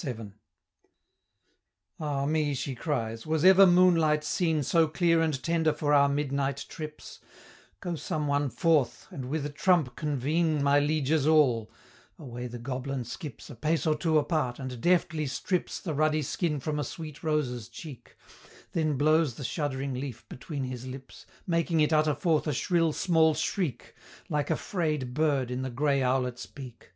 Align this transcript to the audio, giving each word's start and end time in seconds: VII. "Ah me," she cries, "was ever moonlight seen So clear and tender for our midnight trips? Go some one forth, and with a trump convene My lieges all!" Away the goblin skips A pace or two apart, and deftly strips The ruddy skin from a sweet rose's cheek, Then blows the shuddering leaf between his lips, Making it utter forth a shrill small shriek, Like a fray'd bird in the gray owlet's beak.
VII. 0.00 0.34
"Ah 1.98 2.26
me," 2.26 2.54
she 2.54 2.76
cries, 2.76 3.26
"was 3.26 3.44
ever 3.44 3.66
moonlight 3.66 4.22
seen 4.22 4.62
So 4.62 4.86
clear 4.86 5.20
and 5.20 5.42
tender 5.42 5.72
for 5.72 5.92
our 5.92 6.08
midnight 6.08 6.64
trips? 6.68 7.18
Go 7.80 7.96
some 7.96 8.28
one 8.28 8.50
forth, 8.50 9.08
and 9.10 9.24
with 9.28 9.44
a 9.44 9.48
trump 9.50 9.96
convene 9.96 10.62
My 10.62 10.78
lieges 10.78 11.26
all!" 11.26 11.72
Away 12.20 12.46
the 12.46 12.60
goblin 12.60 13.02
skips 13.04 13.50
A 13.50 13.56
pace 13.56 13.84
or 13.84 13.98
two 13.98 14.16
apart, 14.16 14.60
and 14.60 14.80
deftly 14.80 15.26
strips 15.26 15.80
The 15.80 15.92
ruddy 15.92 16.22
skin 16.22 16.60
from 16.60 16.78
a 16.78 16.84
sweet 16.84 17.24
rose's 17.24 17.68
cheek, 17.68 18.14
Then 18.70 18.96
blows 18.96 19.34
the 19.34 19.42
shuddering 19.42 19.92
leaf 19.94 20.24
between 20.28 20.62
his 20.62 20.86
lips, 20.86 21.26
Making 21.48 21.80
it 21.80 21.92
utter 21.92 22.14
forth 22.14 22.46
a 22.46 22.52
shrill 22.52 22.92
small 22.92 23.34
shriek, 23.34 23.96
Like 24.28 24.50
a 24.50 24.56
fray'd 24.56 25.14
bird 25.14 25.50
in 25.50 25.62
the 25.62 25.70
gray 25.70 26.00
owlet's 26.00 26.46
beak. 26.46 26.92